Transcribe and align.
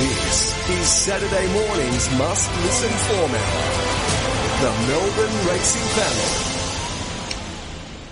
This 0.00 0.70
is 0.70 0.88
Saturday 0.88 1.52
morning's 1.52 2.10
must-listen 2.16 2.88
format. 2.88 4.60
The 4.62 4.72
Melbourne 4.88 5.46
Racing 5.46 5.82
Panel. 5.92 6.49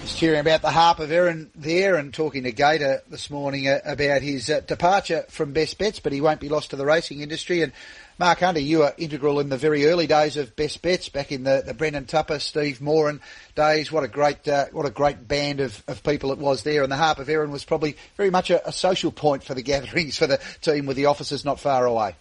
Just 0.08 0.20
hearing 0.20 0.40
about 0.40 0.62
the 0.62 0.70
harp 0.70 1.00
of 1.00 1.12
Erin 1.12 1.50
there 1.54 1.96
and 1.96 2.14
talking 2.14 2.44
to 2.44 2.50
Gator 2.50 3.02
this 3.10 3.28
morning 3.28 3.68
uh, 3.68 3.80
about 3.84 4.22
his 4.22 4.48
uh, 4.48 4.60
departure 4.60 5.26
from 5.28 5.52
Best 5.52 5.76
Bets, 5.76 6.00
but 6.00 6.14
he 6.14 6.22
won't 6.22 6.40
be 6.40 6.48
lost 6.48 6.70
to 6.70 6.76
the 6.76 6.86
racing 6.86 7.20
industry. 7.20 7.60
And 7.60 7.74
Mark 8.18 8.38
Hunter, 8.38 8.58
you 8.58 8.78
were 8.78 8.94
integral 8.96 9.38
in 9.38 9.50
the 9.50 9.58
very 9.58 9.84
early 9.84 10.06
days 10.06 10.38
of 10.38 10.56
Best 10.56 10.80
Bets 10.80 11.10
back 11.10 11.30
in 11.30 11.44
the, 11.44 11.62
the 11.64 11.74
Brendan 11.74 12.06
Tupper, 12.06 12.38
Steve 12.38 12.80
Moran 12.80 13.20
days. 13.54 13.92
What 13.92 14.02
a 14.02 14.08
great, 14.08 14.48
uh, 14.48 14.68
what 14.72 14.86
a 14.86 14.90
great 14.90 15.28
band 15.28 15.60
of, 15.60 15.84
of 15.86 16.02
people 16.02 16.32
it 16.32 16.38
was 16.38 16.62
there. 16.62 16.82
And 16.82 16.90
the 16.90 16.96
harp 16.96 17.18
of 17.18 17.28
Erin 17.28 17.50
was 17.50 17.66
probably 17.66 17.94
very 18.16 18.30
much 18.30 18.48
a, 18.48 18.66
a, 18.66 18.72
social 18.72 19.12
point 19.12 19.44
for 19.44 19.52
the 19.52 19.62
gatherings 19.62 20.16
for 20.16 20.26
the 20.26 20.40
team 20.62 20.86
with 20.86 20.96
the 20.96 21.04
offices 21.04 21.44
not 21.44 21.60
far 21.60 21.84
away. 21.84 22.14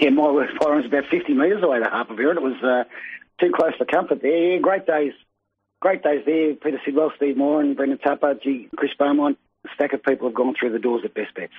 Yeah, 0.00 0.08
my 0.08 0.30
work 0.30 0.48
was 0.58 0.86
about 0.86 1.04
50 1.10 1.34
metres 1.34 1.62
away, 1.62 1.80
the 1.80 1.90
harp 1.90 2.08
of 2.08 2.18
Erin. 2.18 2.38
It 2.38 2.42
was 2.42 2.62
uh, 2.64 2.84
too 3.38 3.52
close 3.54 3.74
for 3.76 3.84
comfort 3.84 4.22
there. 4.22 4.54
Yeah, 4.54 4.58
great 4.60 4.86
days. 4.86 5.12
Great 5.80 6.02
days 6.02 6.22
there. 6.26 6.54
Peter 6.54 6.78
Sidwell, 6.84 7.10
Steve 7.16 7.38
Moore, 7.38 7.62
and 7.62 7.74
Brendan 7.74 7.98
Tupper, 7.98 8.34
G, 8.34 8.68
Chris 8.76 8.92
Beaumont. 8.98 9.38
A 9.64 9.68
stack 9.74 9.94
of 9.94 10.02
people 10.02 10.28
have 10.28 10.34
gone 10.34 10.54
through 10.58 10.72
the 10.72 10.78
doors 10.78 11.02
at 11.04 11.14
Best 11.14 11.34
Bets. 11.34 11.52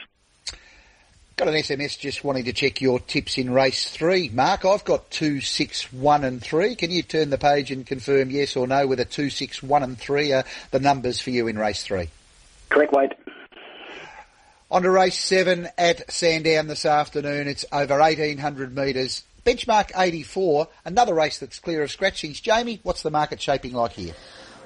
Got 1.38 1.48
an 1.48 1.56
SMS 1.56 1.98
just 1.98 2.24
wanting 2.24 2.46
to 2.46 2.54
check 2.54 2.82
your 2.82 3.00
tips 3.00 3.40
in 3.40 3.50
race 3.50 3.90
three. 3.90 4.30
Mark, 4.30 4.64
I've 4.64 4.86
got 4.86 5.10
two, 5.10 5.42
six, 5.42 5.92
one 5.92 6.24
and 6.24 6.40
three. 6.40 6.76
Can 6.76 6.92
you 6.92 7.02
turn 7.02 7.32
the 7.32 7.40
page 7.40 7.72
and 7.72 7.84
confirm 7.84 8.30
yes 8.30 8.56
or 8.56 8.68
no 8.68 8.86
whether 8.86 9.06
two, 9.06 9.32
six, 9.32 9.64
one 9.64 9.82
and 9.82 9.98
three 9.98 10.34
are 10.34 10.46
the 10.70 10.80
numbers 10.80 11.20
for 11.20 11.32
you 11.32 11.48
in 11.48 11.58
race 11.58 11.84
three? 11.84 12.10
Correct, 12.70 12.94
Wade. 12.94 13.16
On 14.70 14.84
to 14.84 14.92
race 14.92 15.18
seven 15.20 15.68
at 15.80 16.12
Sandown 16.12 16.68
this 16.68 16.86
afternoon. 16.86 17.48
It's 17.48 17.66
over 17.72 17.98
1800 17.98 18.76
metres. 18.76 19.24
Benchmark 19.46 19.92
84, 19.96 20.68
another 20.86 21.16
race 21.16 21.40
that's 21.40 21.60
clear 21.60 21.82
of 21.82 21.90
scratchings. 21.90 22.40
Jamie, 22.40 22.80
what's 22.84 23.02
the 23.02 23.10
market 23.10 23.42
shaping 23.42 23.74
like 23.74 23.94
here? 23.94 24.14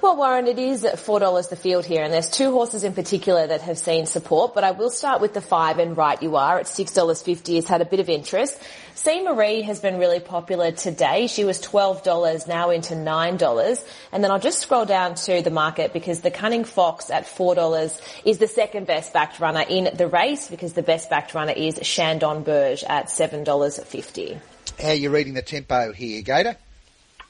Well, 0.02 0.18
Warren, 0.18 0.46
it 0.46 0.58
is 0.58 0.84
$4 0.84 1.48
the 1.48 1.56
field 1.56 1.86
here, 1.86 2.04
and 2.04 2.12
there's 2.12 2.30
two 2.30 2.52
horses 2.52 2.84
in 2.84 2.92
particular 2.92 3.46
that 3.46 3.62
have 3.62 3.78
seen 3.78 4.04
support, 4.04 4.54
but 4.54 4.62
I 4.62 4.72
will 4.72 4.90
start 4.90 5.22
with 5.22 5.32
the 5.32 5.40
five, 5.40 5.78
and 5.78 5.96
right 5.96 6.22
you 6.22 6.36
are, 6.36 6.58
at 6.58 6.66
$6.50 6.66 7.54
has 7.56 7.66
had 7.66 7.80
a 7.80 7.86
bit 7.86 7.98
of 7.98 8.10
interest. 8.10 8.62
C. 8.94 9.22
Marie 9.22 9.62
has 9.62 9.80
been 9.80 9.98
really 9.98 10.20
popular 10.20 10.70
today. 10.70 11.26
She 11.28 11.44
was 11.44 11.62
$12, 11.62 12.46
now 12.46 12.68
into 12.68 12.92
$9. 12.92 13.84
And 14.12 14.22
then 14.22 14.30
I'll 14.30 14.38
just 14.38 14.60
scroll 14.60 14.84
down 14.84 15.14
to 15.14 15.40
the 15.40 15.50
market 15.50 15.94
because 15.94 16.20
the 16.20 16.30
Cunning 16.30 16.64
Fox 16.64 17.10
at 17.10 17.24
$4 17.24 18.00
is 18.26 18.36
the 18.36 18.48
second 18.48 18.86
best 18.86 19.14
backed 19.14 19.40
runner 19.40 19.64
in 19.66 19.96
the 19.96 20.08
race 20.08 20.48
because 20.48 20.74
the 20.74 20.82
best 20.82 21.08
backed 21.08 21.32
runner 21.32 21.54
is 21.56 21.80
Shandon 21.82 22.42
Burge 22.42 22.84
at 22.84 23.06
$7.50. 23.06 24.38
How 24.80 24.88
you're 24.88 24.96
you 24.96 25.10
reading 25.10 25.32
the 25.32 25.40
tempo 25.40 25.90
here, 25.92 26.20
Gator? 26.20 26.54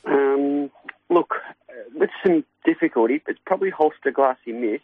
Um, 0.04 0.68
look, 1.08 1.32
with 1.94 2.10
some 2.24 2.44
difficulty, 2.64 3.22
it's 3.28 3.38
probably 3.46 3.70
Holster 3.70 4.10
Glassy 4.10 4.50
Miss, 4.52 4.80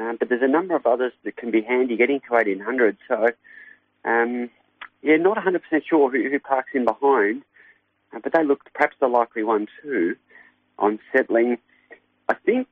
um, 0.00 0.16
but 0.18 0.30
there's 0.30 0.42
a 0.42 0.48
number 0.48 0.74
of 0.74 0.86
others 0.86 1.12
that 1.24 1.36
can 1.36 1.50
be 1.50 1.60
handy 1.60 1.98
getting 1.98 2.20
to 2.20 2.32
1800. 2.32 2.96
So, 3.06 3.28
um, 4.06 4.48
yeah, 5.02 5.16
not 5.16 5.36
100% 5.36 5.60
sure 5.86 6.10
who, 6.10 6.30
who 6.30 6.38
parks 6.40 6.70
in 6.72 6.86
behind, 6.86 7.42
uh, 8.14 8.20
but 8.22 8.32
they 8.32 8.44
look 8.44 8.60
perhaps 8.72 8.96
the 8.98 9.08
likely 9.08 9.42
one 9.42 9.66
too 9.82 10.16
on 10.78 10.98
settling. 11.14 11.58
I 12.30 12.34
think 12.46 12.68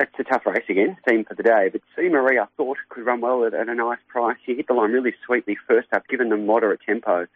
it's 0.00 0.18
a 0.18 0.24
tough 0.24 0.46
race 0.46 0.64
again, 0.68 0.96
theme 1.08 1.24
for 1.24 1.34
the 1.34 1.44
day, 1.44 1.68
but 1.70 1.80
C. 1.94 2.08
Marie 2.08 2.40
I 2.40 2.46
thought 2.56 2.78
could 2.88 3.06
run 3.06 3.20
well 3.20 3.44
at, 3.44 3.54
at 3.54 3.68
a 3.68 3.74
nice 3.74 4.00
price. 4.08 4.36
She 4.44 4.56
hit 4.56 4.66
the 4.66 4.74
line 4.74 4.90
really 4.90 5.14
sweetly 5.24 5.56
first 5.68 5.92
up, 5.92 6.08
given 6.08 6.28
the 6.28 6.36
moderate 6.36 6.80
tempo. 6.84 7.28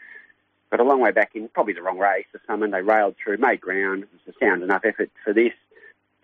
But 0.70 0.80
a 0.80 0.84
long 0.84 1.00
way 1.00 1.12
back 1.12 1.32
in, 1.34 1.48
probably 1.48 1.74
the 1.74 1.82
wrong 1.82 1.98
race. 1.98 2.26
The 2.32 2.40
summon 2.46 2.70
they 2.72 2.82
railed 2.82 3.14
through, 3.22 3.38
made 3.38 3.60
ground. 3.60 4.04
It 4.04 4.08
was 4.12 4.34
a 4.34 4.44
sound 4.44 4.62
enough 4.62 4.84
effort 4.84 5.10
for 5.24 5.32
this 5.32 5.52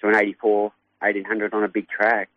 to 0.00 0.08
an 0.08 0.16
84, 0.16 0.72
1800 1.00 1.54
on 1.54 1.64
a 1.64 1.68
big 1.68 1.88
track. 1.88 2.28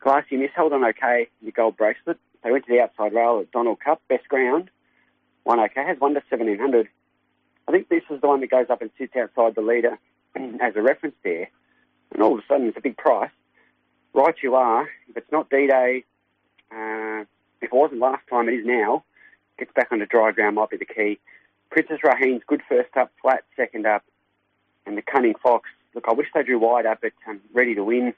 Glassy 0.00 0.36
Miss 0.36 0.50
held 0.54 0.72
on 0.72 0.84
okay 0.84 1.28
the 1.42 1.52
gold 1.52 1.76
bracelet. 1.76 2.18
They 2.42 2.50
went 2.50 2.66
to 2.66 2.72
the 2.72 2.80
outside 2.80 3.14
rail 3.14 3.38
at 3.40 3.50
Donald 3.52 3.80
Cup, 3.80 4.02
best 4.08 4.28
ground. 4.28 4.68
One 5.44 5.60
okay, 5.60 5.84
has 5.84 5.98
one 5.98 6.14
to 6.14 6.22
1700. 6.28 6.88
I 7.68 7.72
think 7.72 7.88
this 7.88 8.02
is 8.10 8.20
the 8.20 8.26
one 8.28 8.40
that 8.40 8.50
goes 8.50 8.66
up 8.68 8.82
and 8.82 8.90
sits 8.98 9.14
outside 9.16 9.54
the 9.54 9.62
leader 9.62 9.98
as 10.60 10.74
a 10.76 10.82
reference 10.82 11.14
there. 11.22 11.48
And 12.12 12.22
all 12.22 12.34
of 12.34 12.40
a 12.40 12.42
sudden 12.46 12.66
it's 12.68 12.76
a 12.76 12.82
big 12.82 12.96
price. 12.96 13.30
Right 14.12 14.34
you 14.42 14.54
are. 14.54 14.88
If 15.08 15.16
it's 15.16 15.32
not 15.32 15.48
D-Day, 15.48 16.04
uh, 16.70 17.24
if 17.60 17.62
it 17.62 17.72
wasn't 17.72 18.00
last 18.00 18.26
time, 18.28 18.48
it 18.48 18.54
is 18.54 18.66
now 18.66 19.04
gets 19.58 19.72
back 19.72 19.88
onto 19.92 20.06
dry 20.06 20.32
ground 20.32 20.56
might 20.56 20.70
be 20.70 20.76
the 20.76 20.84
key. 20.84 21.18
Princess 21.70 21.98
Raheen's 22.04 22.42
good 22.46 22.62
first 22.68 22.96
up, 22.96 23.10
flat 23.22 23.44
second 23.56 23.86
up, 23.86 24.04
and 24.86 24.96
the 24.96 25.02
Cunning 25.02 25.34
Fox. 25.42 25.68
Look, 25.94 26.04
I 26.08 26.12
wish 26.12 26.26
they 26.34 26.42
drew 26.42 26.58
wider, 26.58 26.96
but 27.00 27.12
um, 27.28 27.40
ready 27.52 27.74
to 27.74 27.84
win. 27.84 28.14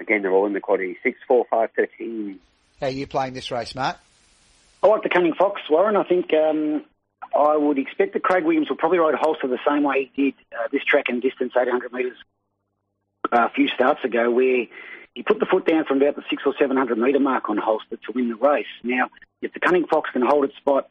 Again, 0.00 0.22
they're 0.22 0.32
all 0.32 0.46
in 0.46 0.52
the 0.52 0.60
quaddy. 0.60 0.96
Six, 1.02 1.18
four, 1.26 1.44
five, 1.50 1.70
thirteen. 1.76 2.40
How 2.80 2.86
are 2.86 2.90
you 2.90 3.06
playing 3.06 3.34
this 3.34 3.50
race, 3.50 3.74
Matt? 3.74 3.98
I 4.82 4.88
like 4.88 5.02
the 5.02 5.08
Cunning 5.08 5.34
Fox, 5.34 5.60
Warren. 5.70 5.96
I 5.96 6.04
think 6.04 6.30
um, 6.34 6.84
I 7.34 7.56
would 7.56 7.78
expect 7.78 8.12
that 8.14 8.22
Craig 8.22 8.44
Williams 8.44 8.68
will 8.68 8.76
probably 8.76 8.98
ride 8.98 9.14
Holster 9.14 9.48
the 9.48 9.58
same 9.66 9.82
way 9.84 10.10
he 10.12 10.24
did 10.24 10.34
uh, 10.52 10.68
this 10.72 10.82
track 10.84 11.06
and 11.08 11.22
distance, 11.22 11.52
800 11.56 11.92
metres, 11.92 12.16
uh, 13.32 13.46
a 13.46 13.50
few 13.50 13.68
starts 13.68 14.04
ago, 14.04 14.30
where 14.30 14.66
he 15.14 15.22
put 15.22 15.38
the 15.38 15.46
foot 15.46 15.66
down 15.66 15.84
from 15.84 16.02
about 16.02 16.16
the 16.16 16.22
six 16.28 16.42
or 16.44 16.54
seven 16.58 16.76
hundred 16.76 16.98
metre 16.98 17.20
mark 17.20 17.48
on 17.48 17.56
Holster 17.56 17.96
to 17.96 18.12
win 18.12 18.28
the 18.28 18.36
race. 18.36 18.66
Now, 18.82 19.08
if 19.42 19.52
the 19.52 19.60
Cunning 19.60 19.86
Fox 19.86 20.10
can 20.12 20.22
hold 20.22 20.44
its 20.44 20.56
spot 20.56 20.88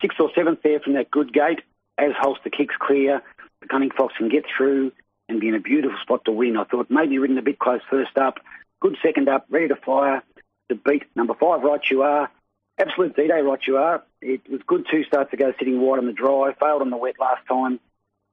sixth 0.00 0.20
or 0.20 0.30
seventh 0.34 0.60
there 0.62 0.80
from 0.80 0.94
that 0.94 1.10
good 1.10 1.32
gate, 1.32 1.60
as 1.96 2.12
Holster 2.18 2.50
kicks 2.50 2.74
clear, 2.78 3.22
the 3.60 3.68
Cunning 3.68 3.90
Fox 3.90 4.14
can 4.16 4.28
get 4.28 4.44
through 4.56 4.92
and 5.28 5.40
be 5.40 5.48
in 5.48 5.54
a 5.54 5.60
beautiful 5.60 5.98
spot 6.02 6.24
to 6.24 6.32
win. 6.32 6.56
I 6.56 6.64
thought 6.64 6.90
maybe 6.90 7.18
ridden 7.18 7.38
a 7.38 7.42
bit 7.42 7.58
close 7.58 7.80
first 7.90 8.16
up, 8.16 8.38
good 8.80 8.96
second 9.02 9.28
up, 9.28 9.46
ready 9.50 9.68
to 9.68 9.76
fire 9.76 10.22
to 10.68 10.74
beat 10.74 11.04
number 11.16 11.34
five, 11.34 11.62
Right 11.62 11.80
You 11.90 12.02
Are. 12.02 12.30
Absolute 12.78 13.16
D-Day, 13.16 13.40
Right 13.40 13.60
You 13.66 13.78
Are. 13.78 14.04
It 14.22 14.48
was 14.48 14.60
good 14.66 14.86
two 14.90 15.02
starts 15.04 15.32
ago, 15.32 15.52
sitting 15.58 15.80
wide 15.80 15.98
on 15.98 16.06
the 16.06 16.12
dry, 16.12 16.54
failed 16.60 16.82
on 16.82 16.90
the 16.90 16.96
wet 16.96 17.16
last 17.18 17.46
time, 17.48 17.80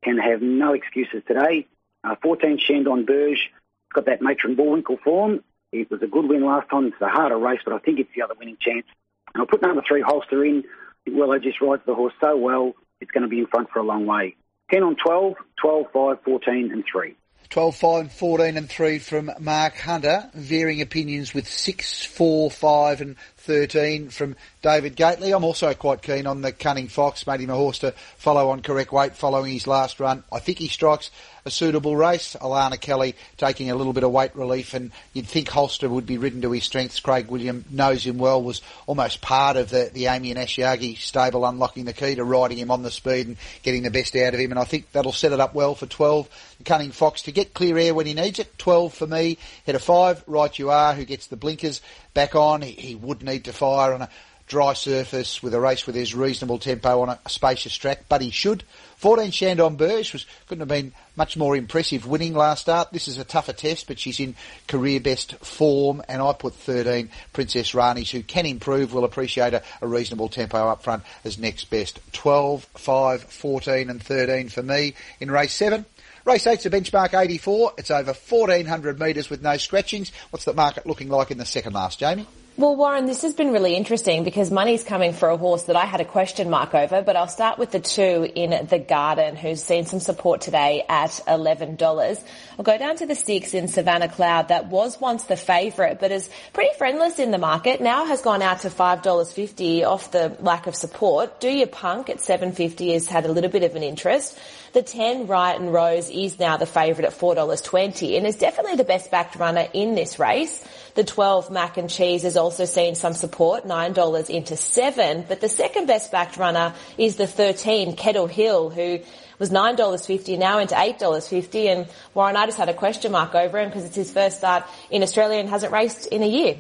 can 0.03 0.17
have 0.17 0.41
no 0.41 0.73
excuses 0.73 1.23
today. 1.27 1.67
Uh, 2.03 2.15
14 2.21 2.59
Chandon 2.59 3.05
Burge, 3.05 3.51
got 3.93 4.05
that 4.05 4.21
Matron 4.21 4.55
Bullwinkle 4.55 4.97
form. 5.03 5.43
It 5.71 5.89
was 5.89 6.01
a 6.03 6.07
good 6.07 6.29
win 6.29 6.45
last 6.45 6.69
time. 6.69 6.85
It's 6.85 7.01
a 7.01 7.07
harder 7.07 7.37
race, 7.37 7.61
but 7.65 7.73
I 7.73 7.79
think 7.79 7.99
it's 7.99 8.09
the 8.15 8.21
other 8.21 8.35
winning 8.37 8.57
chance. 8.59 8.85
And 9.35 9.41
I'll 9.41 9.47
put 9.47 9.61
number 9.61 9.83
three 9.85 10.01
Holster 10.01 10.45
in. 10.45 10.63
Well, 11.11 11.33
I 11.33 11.39
just 11.39 11.59
rides 11.61 11.81
the 11.85 11.93
horse 11.93 12.13
so 12.23 12.37
well, 12.37 12.73
it's 13.01 13.11
going 13.11 13.23
to 13.23 13.27
be 13.27 13.39
in 13.39 13.47
front 13.47 13.69
for 13.69 13.79
a 13.79 13.83
long 13.83 14.05
way. 14.05 14.37
10 14.71 14.81
on 14.81 14.95
12, 15.05 15.33
12, 15.61 15.85
5, 15.93 16.17
14 16.23 16.71
and 16.71 16.83
3. 16.89 17.15
12, 17.49 17.75
5, 17.75 18.11
14 18.13 18.57
and 18.57 18.69
3 18.69 18.99
from 18.99 19.29
Mark 19.41 19.75
Hunter. 19.75 20.29
Varying 20.33 20.81
opinions 20.81 21.33
with 21.33 21.49
6, 21.49 22.05
4, 22.05 22.49
5 22.49 23.01
and 23.01 23.15
13 23.45 24.09
from 24.09 24.35
David 24.63 24.95
Gately. 24.95 25.31
I'm 25.31 25.43
also 25.43 25.73
quite 25.75 26.01
keen 26.01 26.25
on 26.25 26.41
the 26.41 26.51
Cunning 26.51 26.87
Fox. 26.87 27.27
Made 27.27 27.41
him 27.41 27.51
a 27.51 27.55
horse 27.55 27.79
to 27.79 27.91
follow 28.17 28.49
on 28.49 28.61
correct 28.61 28.91
weight 28.91 29.15
following 29.15 29.53
his 29.53 29.67
last 29.67 29.99
run. 29.99 30.23
I 30.31 30.39
think 30.39 30.57
he 30.57 30.67
strikes 30.67 31.11
a 31.45 31.51
suitable 31.51 31.95
race. 31.95 32.35
Alana 32.41 32.81
Kelly 32.81 33.13
taking 33.37 33.69
a 33.69 33.75
little 33.75 33.93
bit 33.93 34.03
of 34.03 34.11
weight 34.11 34.35
relief, 34.35 34.73
and 34.73 34.91
you'd 35.13 35.27
think 35.27 35.47
Holster 35.47 35.87
would 35.87 36.07
be 36.07 36.17
ridden 36.17 36.41
to 36.41 36.51
his 36.51 36.63
strengths. 36.63 36.99
Craig 36.99 37.27
William 37.27 37.63
knows 37.69 38.03
him 38.03 38.17
well, 38.17 38.41
was 38.41 38.61
almost 38.87 39.21
part 39.21 39.55
of 39.55 39.69
the, 39.69 39.91
the 39.93 40.07
Amy 40.07 40.31
and 40.31 40.39
Ashiagi 40.39 40.97
stable, 40.97 41.45
unlocking 41.45 41.85
the 41.85 41.93
key 41.93 42.15
to 42.15 42.23
riding 42.23 42.57
him 42.57 42.71
on 42.71 42.81
the 42.81 42.89
speed 42.89 43.27
and 43.27 43.37
getting 43.61 43.83
the 43.83 43.91
best 43.91 44.15
out 44.15 44.33
of 44.33 44.39
him. 44.39 44.51
And 44.51 44.59
I 44.59 44.63
think 44.63 44.91
that'll 44.91 45.11
set 45.11 45.33
it 45.33 45.39
up 45.39 45.53
well 45.53 45.75
for 45.75 45.85
12. 45.85 46.55
The 46.57 46.63
Cunning 46.63 46.91
Fox 46.91 47.21
to 47.23 47.31
get 47.31 47.53
clear 47.53 47.77
air 47.77 47.93
when 47.93 48.07
he 48.07 48.15
needs 48.15 48.39
it. 48.39 48.57
12 48.57 48.93
for 48.95 49.05
me. 49.05 49.37
Head 49.67 49.75
of 49.75 49.83
5, 49.83 50.23
right 50.25 50.57
you 50.57 50.71
are, 50.71 50.95
who 50.95 51.05
gets 51.05 51.27
the 51.27 51.37
blinkers 51.37 51.81
back 52.15 52.33
on. 52.33 52.63
He, 52.63 52.71
he 52.71 52.95
would 52.95 53.21
need 53.21 53.43
to 53.43 53.53
fire 53.53 53.93
on 53.93 54.01
a 54.01 54.09
dry 54.47 54.73
surface 54.73 55.41
with 55.41 55.53
a 55.53 55.59
race 55.59 55.87
with 55.87 55.95
his 55.95 56.13
reasonable 56.13 56.59
tempo 56.59 57.01
on 57.01 57.09
a, 57.09 57.19
a 57.25 57.29
spacious 57.29 57.75
track, 57.75 58.05
but 58.09 58.21
he 58.21 58.29
should. 58.29 58.63
14 58.97 59.31
Chandon 59.31 59.75
Burge 59.75 60.13
was 60.13 60.25
couldn't 60.47 60.61
have 60.61 60.67
been 60.67 60.93
much 61.15 61.35
more 61.35 61.55
impressive 61.55 62.05
winning 62.05 62.33
last 62.33 62.61
start. 62.61 62.91
This 62.91 63.07
is 63.07 63.17
a 63.17 63.23
tougher 63.23 63.53
test, 63.53 63.87
but 63.87 63.99
she's 63.99 64.19
in 64.19 64.35
career 64.67 64.99
best 64.99 65.35
form, 65.37 66.01
and 66.07 66.21
I 66.21 66.33
put 66.33 66.53
13 66.53 67.09
Princess 67.33 67.71
Ranis, 67.71 68.11
who 68.11 68.23
can 68.23 68.45
improve, 68.45 68.93
will 68.93 69.03
appreciate 69.03 69.53
a, 69.53 69.63
a 69.81 69.87
reasonable 69.87 70.29
tempo 70.29 70.57
up 70.69 70.83
front 70.83 71.03
as 71.23 71.37
next 71.37 71.69
best. 71.69 71.99
12, 72.13 72.65
5, 72.75 73.23
14 73.23 73.89
and 73.89 74.01
13 74.01 74.49
for 74.49 74.63
me 74.63 74.93
in 75.19 75.31
race 75.31 75.53
7. 75.53 75.85
Race 76.25 76.45
8's 76.45 76.65
a 76.65 76.71
benchmark 76.71 77.13
84. 77.13 77.73
It's 77.77 77.91
over 77.91 78.11
1400 78.11 78.99
metres 78.99 79.29
with 79.29 79.43
no 79.43 79.57
scratchings. 79.57 80.11
What's 80.31 80.45
the 80.45 80.53
market 80.55 80.87
looking 80.87 81.07
like 81.07 81.29
in 81.29 81.37
the 81.37 81.45
second 81.45 81.73
last, 81.73 81.99
Jamie? 81.99 82.25
Well, 82.57 82.77
Warren, 82.77 83.05
this 83.05 83.23
has 83.23 83.33
been 83.33 83.51
really 83.51 83.75
interesting 83.75 84.23
because 84.23 84.49
money's 84.49 84.85
coming 84.85 85.11
for 85.11 85.27
a 85.27 85.35
horse 85.35 85.63
that 85.63 85.75
I 85.75 85.83
had 85.83 85.99
a 85.99 86.05
question 86.05 86.49
mark 86.49 86.73
over, 86.73 87.01
but 87.01 87.17
I'll 87.17 87.27
start 87.27 87.59
with 87.59 87.71
the 87.71 87.81
two 87.81 88.31
in 88.33 88.67
the 88.67 88.79
garden 88.79 89.35
who's 89.35 89.61
seen 89.61 89.85
some 89.85 89.99
support 89.99 90.39
today 90.39 90.85
at 90.87 91.09
$11. 91.27 92.23
I'll 92.57 92.63
go 92.63 92.77
down 92.77 92.95
to 92.95 93.05
the 93.05 93.13
six 93.13 93.53
in 93.53 93.67
Savannah 93.67 94.07
Cloud 94.07 94.47
that 94.47 94.67
was 94.67 95.01
once 95.01 95.25
the 95.25 95.35
favourite, 95.35 95.99
but 95.99 96.13
is 96.13 96.29
pretty 96.53 96.73
friendless 96.77 97.19
in 97.19 97.31
the 97.31 97.37
market. 97.37 97.81
Now 97.81 98.05
has 98.05 98.21
gone 98.21 98.41
out 98.41 98.61
to 98.61 98.69
$5.50 98.69 99.83
off 99.83 100.11
the 100.11 100.37
lack 100.39 100.65
of 100.65 100.77
support. 100.77 101.41
Do 101.41 101.49
your 101.49 101.67
punk 101.67 102.09
at 102.09 102.19
7.50 102.19 102.93
has 102.93 103.09
had 103.09 103.25
a 103.25 103.33
little 103.33 103.51
bit 103.51 103.63
of 103.63 103.75
an 103.75 103.83
interest. 103.83 104.39
The 104.71 104.81
10 104.81 105.27
Right 105.27 105.59
and 105.59 105.73
Rose 105.73 106.09
is 106.09 106.39
now 106.39 106.55
the 106.55 106.65
favourite 106.65 107.07
at 107.07 107.17
$4.20 107.17 108.17
and 108.17 108.25
is 108.25 108.37
definitely 108.37 108.75
the 108.75 108.85
best 108.85 109.11
backed 109.11 109.35
runner 109.35 109.67
in 109.73 109.95
this 109.95 110.19
race. 110.19 110.65
The 110.95 111.03
12 111.03 111.51
Mac 111.51 111.75
and 111.75 111.89
Cheese 111.89 112.23
has 112.23 112.37
also 112.45 112.65
seen 112.65 112.95
some 112.95 113.13
support, 113.13 113.65
$9 113.65 114.29
into 114.29 114.55
7 114.55 115.25
but 115.27 115.41
the 115.41 115.49
second 115.49 115.87
best 115.87 116.11
backed 116.11 116.37
runner 116.37 116.73
is 116.97 117.15
the 117.15 117.27
13 117.27 117.95
Kettle 117.95 118.27
Hill 118.27 118.69
who 118.69 118.99
was 119.39 119.49
$9.50, 119.49 120.37
now 120.37 120.59
into 120.59 120.75
$8.50 120.75 121.65
and 121.65 121.87
Warren, 122.13 122.37
I 122.37 122.45
just 122.45 122.57
had 122.57 122.69
a 122.69 122.73
question 122.73 123.11
mark 123.11 123.35
over 123.35 123.59
him 123.59 123.69
because 123.69 123.83
it's 123.83 123.95
his 123.95 124.11
first 124.11 124.37
start 124.37 124.63
in 124.89 125.03
Australia 125.03 125.39
and 125.39 125.49
hasn't 125.49 125.73
raced 125.73 126.07
in 126.07 126.23
a 126.23 126.27
year. 126.27 126.55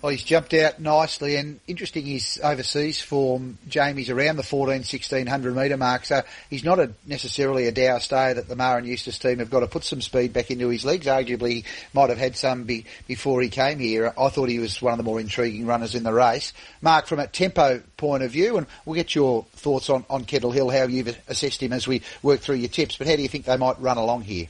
Well, 0.00 0.10
he's 0.10 0.22
jumped 0.22 0.54
out 0.54 0.78
nicely 0.78 1.34
and 1.34 1.58
interesting 1.66 2.06
his 2.06 2.40
overseas 2.44 3.00
form, 3.00 3.58
Jamie's 3.68 4.10
around 4.10 4.36
the 4.36 4.44
14, 4.44 4.74
1600 4.74 5.56
metre 5.56 5.76
mark. 5.76 6.04
So 6.04 6.22
he's 6.48 6.62
not 6.62 6.78
a, 6.78 6.92
necessarily 7.04 7.66
a 7.66 7.72
dour 7.72 7.98
stay 7.98 8.32
that 8.32 8.46
the 8.46 8.54
Maher 8.54 8.78
and 8.78 8.86
Eustace 8.86 9.18
team 9.18 9.40
have 9.40 9.50
got 9.50 9.60
to 9.60 9.66
put 9.66 9.82
some 9.82 10.00
speed 10.00 10.32
back 10.32 10.52
into 10.52 10.68
his 10.68 10.84
legs. 10.84 11.06
Arguably 11.06 11.50
he 11.50 11.64
might 11.92 12.10
have 12.10 12.18
had 12.18 12.36
some 12.36 12.62
be, 12.62 12.84
before 13.08 13.42
he 13.42 13.48
came 13.48 13.80
here. 13.80 14.12
I 14.16 14.28
thought 14.28 14.48
he 14.48 14.60
was 14.60 14.80
one 14.80 14.92
of 14.92 14.98
the 14.98 15.02
more 15.02 15.18
intriguing 15.18 15.66
runners 15.66 15.96
in 15.96 16.04
the 16.04 16.12
race. 16.12 16.52
Mark, 16.80 17.06
from 17.06 17.18
a 17.18 17.26
tempo 17.26 17.82
point 17.96 18.22
of 18.22 18.30
view, 18.30 18.56
and 18.56 18.68
we'll 18.84 18.94
get 18.94 19.16
your 19.16 19.46
thoughts 19.54 19.90
on, 19.90 20.04
on 20.08 20.24
Kettle 20.24 20.52
Hill, 20.52 20.70
how 20.70 20.84
you've 20.84 21.18
assessed 21.26 21.60
him 21.60 21.72
as 21.72 21.88
we 21.88 22.02
work 22.22 22.38
through 22.38 22.56
your 22.56 22.68
tips, 22.68 22.96
but 22.96 23.08
how 23.08 23.16
do 23.16 23.22
you 23.22 23.28
think 23.28 23.46
they 23.46 23.56
might 23.56 23.80
run 23.80 23.98
along 23.98 24.22
here? 24.22 24.46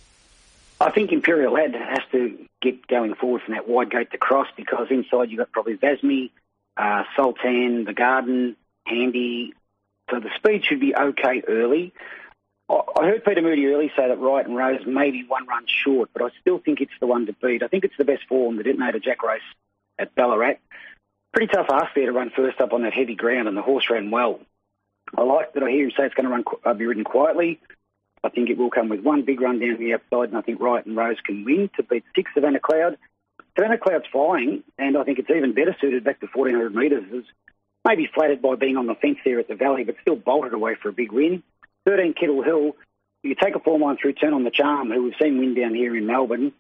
I 0.81 0.91
think 0.91 1.11
Imperial 1.13 1.53
Lad 1.53 1.75
has 1.75 2.05
to 2.13 2.39
get 2.63 2.87
going 2.87 3.15
forward 3.15 3.43
from 3.43 3.55
that 3.55 3.69
wide 3.69 3.91
gate 3.91 4.13
to 4.13 4.19
cross 4.19 4.47
because 4.57 4.89
inside 4.91 5.31
you've 5.31 5.39
got 5.39 5.53
probably 5.53 5.77
Vasmy, 5.77 6.31
uh, 6.77 7.05
Sultan, 7.17 7.85
the 7.85 7.93
Garden, 7.93 8.57
Handy. 8.87 9.55
So 10.11 10.21
the 10.21 10.31
speed 10.37 10.65
should 10.65 10.81
be 10.81 10.95
okay 10.95 11.43
early. 11.47 11.93
I 12.71 13.07
heard 13.07 13.25
Peter 13.25 13.41
Moody 13.41 13.67
early 13.67 13.91
say 13.97 14.09
that 14.09 14.19
Wright 14.19 14.47
and 14.47 14.55
Rose 14.55 14.87
may 14.87 15.11
be 15.11 15.25
one 15.27 15.47
run 15.47 15.65
short, 15.67 16.11
but 16.13 16.23
I 16.23 16.29
still 16.41 16.59
think 16.59 16.81
it's 16.81 16.93
the 17.01 17.07
one 17.07 17.25
to 17.27 17.33
beat. 17.33 17.63
I 17.63 17.69
think 17.69 17.85
it's 17.85 17.97
the 17.97 18.05
best 18.05 18.25
form, 18.29 18.57
the 18.57 18.63
Detonator 18.63 18.99
Jack 18.99 19.23
race 19.23 19.41
at 19.99 20.15
Ballarat. 20.15 20.57
Pretty 21.33 21.51
tough 21.53 21.67
ask 21.71 21.95
there 21.95 22.07
to 22.07 22.13
run 22.13 22.31
first 22.31 22.61
up 22.61 22.75
on 22.75 22.83
that 22.83 22.93
heavy 22.93 23.15
ground, 23.15 23.49
and 23.49 23.57
the 23.57 23.63
horse 23.63 23.89
ran 23.91 24.11
well. 24.11 24.41
I 25.17 25.23
like 25.23 25.55
that 25.55 25.63
I 25.63 25.71
hear 25.71 25.85
him 25.85 25.93
say 25.97 26.05
it's 26.05 26.15
going 26.15 26.27
to 26.27 26.31
run, 26.31 26.45
uh, 26.65 26.75
be 26.75 26.85
ridden 26.85 27.05
quietly. 27.05 27.59
I 28.25 28.29
think 28.29 28.51
it 28.51 28.59
will 28.59 28.71
come 28.71 28.89
with 28.89 29.01
one 29.01 29.23
big 29.23 29.41
run 29.41 29.59
down 29.61 29.77
the 29.79 29.95
outside, 29.95 30.31
and 30.31 30.37
I 30.37 30.41
think 30.41 30.61
Wright 30.61 30.85
and 30.85 30.97
Rose 30.97 31.19
can 31.25 31.45
win 31.45 31.71
to 31.77 31.83
beat 31.83 32.05
six 32.15 32.31
Savannah 32.35 32.61
Cloud. 32.61 32.99
Savannah 33.57 33.79
Cloud's 33.79 34.07
flying, 34.11 34.63
and 34.79 34.97
I 34.97 35.05
think 35.05 35.19
it's 35.19 35.31
even 35.31 35.53
better 35.53 35.77
suited 35.81 36.05
back 36.05 36.21
to 36.21 36.27
1400 36.27 36.75
metres. 36.75 37.25
Maybe 37.87 38.11
flattered 38.13 38.43
by 38.43 38.57
being 38.57 38.77
on 38.77 38.87
the 38.87 38.95
fence 38.95 39.19
there 39.25 39.39
at 39.39 39.49
the 39.49 39.55
Valley, 39.55 39.85
but 39.85 39.97
still 40.03 40.17
bolted 40.17 40.53
away 40.53 40.75
for 40.75 40.89
a 40.89 40.93
big 40.93 41.13
win. 41.13 41.43
13 41.87 42.15
Kettle 42.15 42.43
Hill, 42.43 42.77
you 43.23 43.35
take 43.35 43.55
a 43.55 43.61
four-line 43.61 43.97
through 43.97 44.13
Turn 44.15 44.35
on 44.35 44.45
the 44.45 44.51
Charm, 44.51 44.91
who 44.91 45.05
we've 45.05 45.15
seen 45.21 45.39
win 45.39 45.55
down 45.55 45.75
here 45.75 45.97
in 45.97 46.07
Melbourne. 46.07 46.53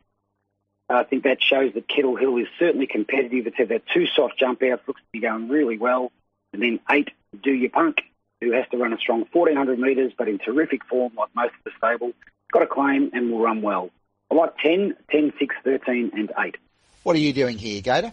I 0.88 1.04
think 1.04 1.24
that 1.24 1.42
shows 1.42 1.74
that 1.74 1.86
Kettle 1.86 2.16
Hill 2.16 2.38
is 2.38 2.46
certainly 2.58 2.86
competitive. 2.86 3.46
It's 3.46 3.56
had 3.56 3.68
that 3.68 3.82
two 3.92 4.06
soft 4.06 4.38
jump 4.38 4.62
outs, 4.62 4.82
looks 4.88 5.02
to 5.02 5.06
be 5.12 5.20
going 5.20 5.48
really 5.48 5.76
well. 5.76 6.10
And 6.52 6.62
then 6.62 6.80
eight, 6.90 7.10
Do 7.42 7.52
Your 7.52 7.70
Punk, 7.70 8.00
who 8.40 8.52
has 8.52 8.64
to 8.70 8.76
run 8.76 8.92
a 8.92 8.98
strong 8.98 9.24
1400 9.32 9.78
metres, 9.78 10.12
but 10.16 10.28
in 10.28 10.38
terrific 10.38 10.84
form 10.84 11.12
like 11.16 11.28
most 11.34 11.54
of 11.58 11.64
the 11.64 11.70
stable. 11.76 12.12
Got 12.52 12.62
a 12.62 12.66
claim 12.66 13.10
and 13.12 13.30
will 13.30 13.40
run 13.40 13.62
well. 13.62 13.90
I 14.30 14.34
like 14.34 14.56
10, 14.58 14.94
10, 15.10 15.32
6, 15.38 15.54
13 15.64 16.10
and 16.14 16.32
8. 16.38 16.56
What 17.02 17.16
are 17.16 17.20
you 17.20 17.32
doing 17.32 17.58
here, 17.58 17.80
Gator? 17.80 18.12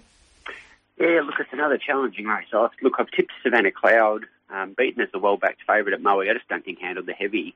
Yeah, 0.98 1.22
look, 1.26 1.36
it's 1.40 1.50
another 1.52 1.78
challenging 1.78 2.26
race. 2.26 2.48
I, 2.54 2.70
look, 2.82 2.94
I've 3.00 3.12
tipped 3.12 3.34
Savannah 3.44 3.72
Cloud, 3.72 4.26
um, 4.50 4.74
beaten 4.78 5.02
as 5.02 5.10
the 5.12 5.20
well-backed 5.20 5.62
favourite 5.68 5.94
at 5.94 6.02
Moe. 6.02 6.22
I 6.22 6.34
just 6.34 6.48
don't 6.48 6.64
think 6.64 6.80
handled 6.80 7.06
the 7.06 7.14
heavy. 7.14 7.56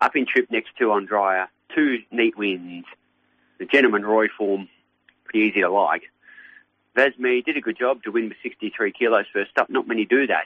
Up 0.00 0.14
in 0.14 0.26
trip 0.26 0.50
next 0.50 0.70
two 0.78 0.92
on 0.92 1.06
Dryer, 1.06 1.48
two 1.74 1.98
neat 2.10 2.36
wins. 2.36 2.84
The 3.58 3.66
Gentleman 3.66 4.04
Roy 4.04 4.28
form, 4.36 4.68
pretty 5.24 5.46
easy 5.46 5.60
to 5.60 5.70
like. 5.70 6.02
Vasmy 6.96 7.44
did 7.44 7.56
a 7.56 7.60
good 7.60 7.78
job 7.78 8.02
to 8.02 8.10
win 8.10 8.28
with 8.28 8.38
63 8.42 8.92
kilos 8.92 9.26
first 9.32 9.56
up. 9.56 9.70
Not 9.70 9.88
many 9.88 10.04
do 10.04 10.26
that. 10.26 10.44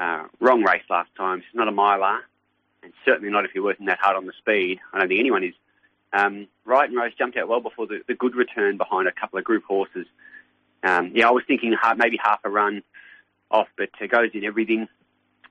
Uh, 0.00 0.24
wrong 0.40 0.62
race 0.62 0.82
last 0.88 1.10
time. 1.14 1.42
She's 1.42 1.54
not 1.54 1.68
a 1.68 1.72
miler, 1.72 2.20
and 2.82 2.92
certainly 3.04 3.30
not 3.30 3.44
if 3.44 3.50
you're 3.54 3.62
working 3.62 3.84
that 3.86 3.98
hard 4.00 4.16
on 4.16 4.24
the 4.24 4.32
speed. 4.38 4.80
I 4.94 4.98
don't 4.98 5.08
think 5.08 5.20
anyone 5.20 5.44
is. 5.44 5.52
Um, 6.14 6.48
Wright 6.64 6.88
and 6.88 6.98
Rose 6.98 7.12
jumped 7.18 7.36
out 7.36 7.48
well 7.48 7.60
before 7.60 7.86
the, 7.86 8.00
the 8.08 8.14
good 8.14 8.34
return 8.34 8.78
behind 8.78 9.08
a 9.08 9.12
couple 9.12 9.38
of 9.38 9.44
group 9.44 9.64
horses. 9.64 10.06
Um, 10.82 11.12
yeah, 11.14 11.28
I 11.28 11.32
was 11.32 11.44
thinking 11.46 11.76
half, 11.80 11.98
maybe 11.98 12.18
half 12.22 12.40
a 12.44 12.48
run 12.48 12.82
off, 13.50 13.68
but 13.76 13.90
uh, 14.00 14.06
goes 14.06 14.30
in 14.32 14.42
everything, 14.42 14.88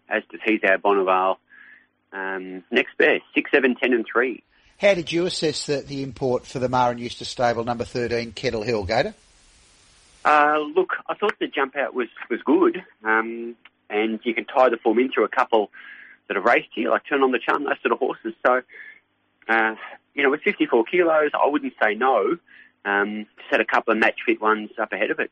as 0.10 0.24
does 0.32 0.42
He's 0.44 0.62
Our 0.64 0.80
Bonneval. 0.80 1.38
Um, 2.12 2.64
next 2.72 2.98
best, 2.98 3.22
6, 3.36 3.52
7, 3.52 3.76
10 3.76 3.94
and 3.94 4.06
3. 4.12 4.42
How 4.82 4.96
did 4.96 5.12
you 5.12 5.28
assess 5.28 5.68
the, 5.68 5.82
the 5.82 6.02
import 6.02 6.48
for 6.48 6.58
the 6.58 6.70
Maher 6.70 6.92
and 6.92 7.00
Eustace 7.00 7.30
stable, 7.30 7.66
number 7.66 7.84
13, 7.84 8.32
Kettle 8.32 8.64
Hill, 8.64 8.86
Gator? 8.86 9.14
Uh, 10.26 10.58
look, 10.76 10.94
I 11.08 11.14
thought 11.14 11.36
the 11.40 11.48
jump 11.48 11.76
out 11.76 11.94
was, 11.94 12.08
was 12.32 12.42
good. 12.44 12.84
Um, 13.04 13.56
and 13.90 14.20
you 14.24 14.34
can 14.34 14.46
tie 14.46 14.70
the 14.70 14.78
form 14.78 15.00
into 15.00 15.24
a 15.24 15.28
couple 15.28 15.72
that 16.28 16.36
have 16.36 16.46
raced 16.46 16.70
here, 16.74 16.90
like 16.92 17.04
Turn 17.08 17.24
on 17.24 17.32
the 17.32 17.40
Charm, 17.40 17.64
those 17.64 17.74
sort 17.82 17.92
of 17.92 18.00
horses. 18.00 18.34
So, 18.46 18.62
uh, 19.48 19.76
you 20.14 20.24
know, 20.24 20.30
with 20.30 20.42
54 20.42 20.86
kilos, 20.86 21.32
I 21.34 21.48
wouldn't 21.48 21.74
say 21.82 21.96
no. 21.96 22.38
Um, 22.86 23.26
just 23.38 23.52
had 23.52 23.62
a 23.62 23.66
couple 23.66 23.92
of 23.92 24.00
match 24.00 24.20
fit 24.26 24.42
ones 24.42 24.70
up 24.82 24.94
ahead 24.94 25.12
of 25.12 25.20
it. 25.20 25.32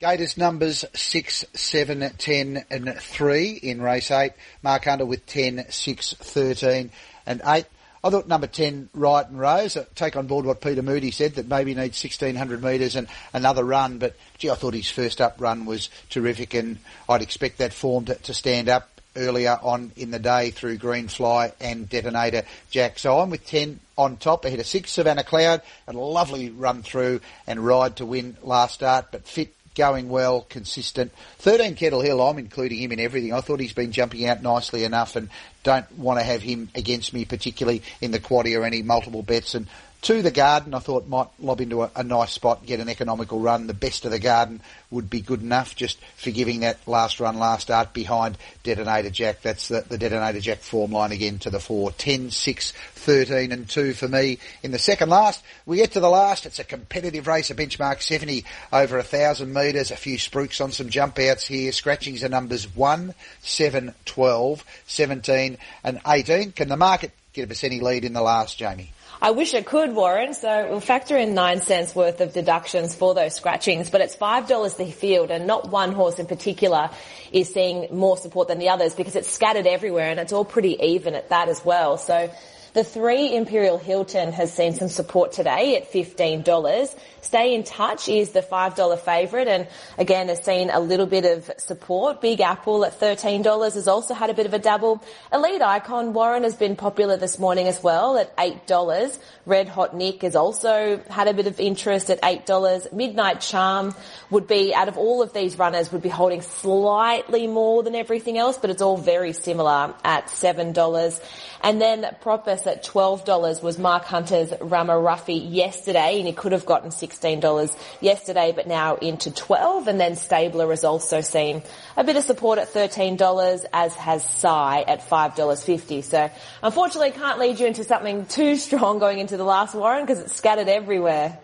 Gators 0.00 0.36
numbers 0.36 0.84
6, 0.94 1.44
7, 1.52 2.10
10 2.18 2.64
and 2.70 2.94
3 2.94 3.50
in 3.50 3.82
race 3.82 4.10
8. 4.10 4.32
Mark 4.62 4.84
Hunter 4.84 5.04
with 5.04 5.26
10, 5.26 5.66
6, 5.68 6.14
13 6.14 6.90
and 7.26 7.42
8. 7.44 7.64
I 8.04 8.10
thought 8.10 8.28
number 8.28 8.46
10, 8.46 8.90
Wright 8.94 9.28
and 9.28 9.40
Rose, 9.40 9.76
uh, 9.76 9.84
take 9.94 10.16
on 10.16 10.26
board 10.26 10.46
what 10.46 10.60
Peter 10.60 10.82
Moody 10.82 11.10
said, 11.10 11.34
that 11.34 11.48
maybe 11.48 11.74
needs 11.74 12.02
1600 12.02 12.62
metres 12.62 12.94
and 12.94 13.08
another 13.32 13.64
run, 13.64 13.98
but 13.98 14.14
gee, 14.38 14.50
I 14.50 14.54
thought 14.54 14.74
his 14.74 14.90
first 14.90 15.20
up 15.20 15.36
run 15.38 15.66
was 15.66 15.90
terrific 16.08 16.54
and 16.54 16.78
I'd 17.08 17.22
expect 17.22 17.58
that 17.58 17.72
form 17.72 18.04
to, 18.04 18.14
to 18.14 18.34
stand 18.34 18.68
up 18.68 18.88
earlier 19.16 19.58
on 19.62 19.90
in 19.96 20.12
the 20.12 20.18
day 20.18 20.50
through 20.50 20.78
Greenfly 20.78 21.52
and 21.60 21.88
Detonator 21.88 22.44
Jack. 22.70 22.98
So 22.98 23.18
I'm 23.18 23.30
with 23.30 23.46
10 23.46 23.80
on 23.96 24.16
top 24.16 24.44
ahead 24.44 24.60
of 24.60 24.66
6, 24.66 24.90
Savannah 24.90 25.24
Cloud, 25.24 25.62
a 25.88 25.92
lovely 25.92 26.50
run 26.50 26.82
through 26.82 27.20
and 27.46 27.58
ride 27.58 27.96
to 27.96 28.06
win 28.06 28.36
last 28.42 28.74
start, 28.74 29.06
but 29.10 29.26
fit 29.26 29.52
going 29.78 30.08
well, 30.08 30.42
consistent. 30.42 31.12
13 31.38 31.76
Kettle 31.76 32.02
Hill, 32.02 32.20
I'm 32.20 32.38
including 32.38 32.78
him 32.78 32.92
in 32.92 33.00
everything. 33.00 33.32
I 33.32 33.40
thought 33.40 33.60
he's 33.60 33.72
been 33.72 33.92
jumping 33.92 34.26
out 34.26 34.42
nicely 34.42 34.84
enough 34.84 35.16
and 35.16 35.30
don't 35.62 35.90
want 35.96 36.18
to 36.18 36.24
have 36.24 36.42
him 36.42 36.68
against 36.74 37.14
me, 37.14 37.24
particularly 37.24 37.82
in 38.00 38.10
the 38.10 38.18
quaddy 38.18 38.58
or 38.58 38.64
any 38.64 38.82
multiple 38.82 39.22
bets. 39.22 39.54
And 39.54 39.68
to 40.02 40.22
the 40.22 40.30
garden, 40.30 40.74
I 40.74 40.78
thought 40.78 41.08
might 41.08 41.26
lob 41.40 41.60
into 41.60 41.82
a, 41.82 41.90
a, 41.96 42.04
nice 42.04 42.30
spot, 42.32 42.64
get 42.64 42.78
an 42.78 42.88
economical 42.88 43.40
run. 43.40 43.66
The 43.66 43.74
best 43.74 44.04
of 44.04 44.12
the 44.12 44.20
garden 44.20 44.60
would 44.90 45.10
be 45.10 45.20
good 45.20 45.42
enough, 45.42 45.74
just 45.74 45.98
forgiving 46.16 46.60
that 46.60 46.78
last 46.86 47.18
run, 47.18 47.38
last 47.38 47.62
start 47.62 47.92
behind 47.92 48.38
Detonator 48.62 49.10
Jack. 49.10 49.42
That's 49.42 49.68
the, 49.68 49.80
the 49.80 49.98
Detonator 49.98 50.40
Jack 50.40 50.58
form 50.60 50.92
line 50.92 51.10
again 51.10 51.40
to 51.40 51.50
the 51.50 51.58
four. 51.58 51.90
10, 51.90 52.30
6, 52.30 52.70
13 52.70 53.50
and 53.50 53.68
2 53.68 53.92
for 53.92 54.06
me 54.06 54.38
in 54.62 54.70
the 54.70 54.78
second 54.78 55.08
last. 55.08 55.42
We 55.66 55.78
get 55.78 55.92
to 55.92 56.00
the 56.00 56.08
last. 56.08 56.46
It's 56.46 56.60
a 56.60 56.64
competitive 56.64 57.26
race, 57.26 57.50
a 57.50 57.54
benchmark 57.56 58.00
70 58.00 58.44
over 58.72 58.98
a 58.98 59.02
thousand 59.02 59.52
metres, 59.52 59.90
a 59.90 59.96
few 59.96 60.16
spruiks 60.16 60.62
on 60.62 60.70
some 60.70 60.90
jump 60.90 61.18
outs 61.18 61.48
here. 61.48 61.72
Scratchings 61.72 62.22
are 62.22 62.28
numbers 62.28 62.72
1, 62.76 63.14
7, 63.42 63.94
12, 64.04 64.64
17 64.86 65.58
and 65.82 66.00
18. 66.06 66.52
Can 66.52 66.68
the 66.68 66.76
market 66.76 67.10
give 67.32 67.50
us 67.50 67.64
any 67.64 67.80
lead 67.80 68.04
in 68.04 68.12
the 68.12 68.22
last, 68.22 68.58
Jamie? 68.58 68.92
I 69.20 69.32
wish 69.32 69.52
it 69.52 69.66
could, 69.66 69.96
Warren. 69.96 70.32
So 70.32 70.68
we'll 70.70 70.80
factor 70.80 71.16
in 71.16 71.34
nine 71.34 71.60
cents 71.60 71.92
worth 71.94 72.20
of 72.20 72.32
deductions 72.32 72.94
for 72.94 73.14
those 73.14 73.34
scratchings, 73.34 73.90
but 73.90 74.00
it's 74.00 74.14
five 74.14 74.46
dollars 74.46 74.74
the 74.74 74.90
field, 74.90 75.32
and 75.32 75.46
not 75.46 75.70
one 75.70 75.92
horse 75.92 76.20
in 76.20 76.26
particular 76.26 76.90
is 77.32 77.52
seeing 77.52 77.88
more 77.94 78.16
support 78.16 78.46
than 78.46 78.58
the 78.58 78.68
others 78.68 78.94
because 78.94 79.16
it's 79.16 79.28
scattered 79.28 79.66
everywhere 79.66 80.08
and 80.10 80.20
it's 80.20 80.32
all 80.32 80.44
pretty 80.44 80.80
even 80.80 81.14
at 81.14 81.30
that 81.30 81.48
as 81.48 81.64
well. 81.64 81.98
So 81.98 82.30
The 82.78 82.84
three 82.84 83.34
Imperial 83.34 83.76
Hilton 83.76 84.30
has 84.30 84.52
seen 84.52 84.72
some 84.72 84.86
support 84.86 85.32
today 85.32 85.76
at 85.76 85.90
$15. 85.90 86.94
Stay 87.22 87.52
in 87.56 87.64
Touch 87.64 88.08
is 88.08 88.30
the 88.30 88.40
$5 88.40 88.98
favourite 89.00 89.48
and 89.48 89.66
again 89.98 90.28
has 90.28 90.44
seen 90.44 90.70
a 90.70 90.78
little 90.78 91.06
bit 91.06 91.24
of 91.24 91.50
support. 91.58 92.20
Big 92.20 92.40
Apple 92.40 92.84
at 92.84 93.00
$13 93.00 93.74
has 93.74 93.88
also 93.88 94.14
had 94.14 94.30
a 94.30 94.34
bit 94.34 94.46
of 94.46 94.54
a 94.54 94.60
double. 94.60 95.02
Elite 95.32 95.60
Icon 95.60 96.12
Warren 96.12 96.44
has 96.44 96.54
been 96.54 96.76
popular 96.76 97.16
this 97.16 97.40
morning 97.40 97.66
as 97.66 97.82
well 97.82 98.16
at 98.16 98.36
$8. 98.36 99.18
Red 99.44 99.68
Hot 99.68 99.96
Nick 99.96 100.22
has 100.22 100.36
also 100.36 101.02
had 101.10 101.26
a 101.26 101.34
bit 101.34 101.48
of 101.48 101.58
interest 101.58 102.10
at 102.10 102.22
$8. 102.22 102.92
Midnight 102.92 103.40
Charm 103.40 103.92
would 104.30 104.46
be, 104.46 104.72
out 104.72 104.86
of 104.86 104.96
all 104.96 105.20
of 105.20 105.32
these 105.32 105.58
runners, 105.58 105.90
would 105.90 106.02
be 106.02 106.08
holding 106.08 106.42
slightly 106.42 107.48
more 107.48 107.82
than 107.82 107.96
everything 107.96 108.38
else, 108.38 108.56
but 108.56 108.70
it's 108.70 108.82
all 108.82 108.96
very 108.96 109.32
similar 109.32 109.94
at 110.04 110.26
$7. 110.28 111.20
And 111.60 111.80
then 111.80 112.06
Propus 112.20 112.67
at 112.68 112.84
$12 112.84 113.62
was 113.62 113.78
Mark 113.78 114.04
Hunter's 114.04 114.50
Ramaruffi 114.50 115.52
yesterday 115.52 116.18
and 116.18 116.26
he 116.26 116.32
could 116.32 116.52
have 116.52 116.66
gotten 116.66 116.90
$16 116.90 117.76
yesterday 118.00 118.52
but 118.54 118.68
now 118.68 118.96
into 118.96 119.30
12 119.30 119.88
and 119.88 120.00
then 120.00 120.14
Stabler 120.14 120.68
has 120.70 120.84
also 120.84 121.20
seen 121.20 121.62
a 121.96 122.04
bit 122.04 122.16
of 122.16 122.24
support 122.24 122.58
at 122.58 122.68
$13 122.68 123.64
as 123.72 123.94
has 123.94 124.22
Psy 124.22 124.82
at 124.82 125.00
$5.50. 125.00 126.04
So 126.04 126.30
unfortunately 126.62 127.10
can't 127.10 127.38
lead 127.38 127.58
you 127.58 127.66
into 127.66 127.82
something 127.84 128.26
too 128.26 128.56
strong 128.56 128.98
going 128.98 129.18
into 129.18 129.36
the 129.36 129.44
last 129.44 129.74
Warren 129.74 130.04
because 130.04 130.20
it's 130.20 130.34
scattered 130.34 130.68
everywhere. 130.68 131.38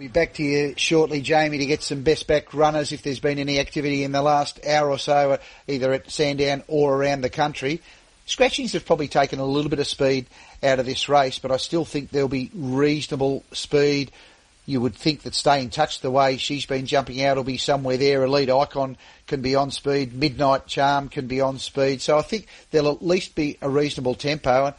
We'll 0.00 0.08
be 0.08 0.12
back 0.12 0.34
to 0.34 0.42
you 0.42 0.74
shortly, 0.76 1.20
Jamie, 1.20 1.58
to 1.58 1.66
get 1.66 1.82
some 1.82 2.02
best 2.02 2.26
back 2.26 2.54
runners 2.54 2.92
if 2.92 3.02
there's 3.02 3.20
been 3.20 3.38
any 3.38 3.58
activity 3.58 4.02
in 4.02 4.12
the 4.12 4.22
last 4.22 4.64
hour 4.64 4.88
or 4.88 4.98
so, 4.98 5.38
either 5.68 5.92
at 5.92 6.10
Sandown 6.10 6.62
or 6.68 6.96
around 6.96 7.20
the 7.20 7.28
country. 7.28 7.82
Scratchings 8.30 8.74
have 8.74 8.86
probably 8.86 9.08
taken 9.08 9.40
a 9.40 9.44
little 9.44 9.68
bit 9.68 9.80
of 9.80 9.88
speed 9.88 10.24
out 10.62 10.78
of 10.78 10.86
this 10.86 11.08
race, 11.08 11.40
but 11.40 11.50
I 11.50 11.56
still 11.56 11.84
think 11.84 12.10
there'll 12.10 12.28
be 12.28 12.48
reasonable 12.54 13.42
speed. 13.50 14.12
You 14.66 14.80
would 14.80 14.94
think 14.94 15.22
that 15.22 15.34
Stay 15.34 15.60
in 15.60 15.68
Touch 15.68 16.00
the 16.00 16.12
way 16.12 16.36
she's 16.36 16.64
been 16.64 16.86
jumping 16.86 17.24
out 17.24 17.38
will 17.38 17.42
be 17.42 17.56
somewhere 17.56 17.96
there. 17.96 18.22
Elite 18.22 18.48
Icon 18.48 18.96
can 19.26 19.42
be 19.42 19.56
on 19.56 19.72
speed. 19.72 20.14
Midnight 20.14 20.68
Charm 20.68 21.08
can 21.08 21.26
be 21.26 21.40
on 21.40 21.58
speed. 21.58 22.02
So 22.02 22.18
I 22.18 22.22
think 22.22 22.46
there'll 22.70 22.92
at 22.92 23.04
least 23.04 23.34
be 23.34 23.58
a 23.60 23.68
reasonable 23.68 24.14
tempo. 24.14 24.66
And 24.66 24.74